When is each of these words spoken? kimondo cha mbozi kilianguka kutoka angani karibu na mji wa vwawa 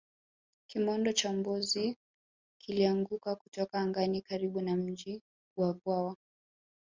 kimondo 0.67 1.11
cha 1.11 1.33
mbozi 1.33 1.97
kilianguka 2.61 3.35
kutoka 3.35 3.79
angani 3.79 4.21
karibu 4.21 4.61
na 4.61 4.75
mji 4.75 5.21
wa 5.57 5.73
vwawa 5.73 6.15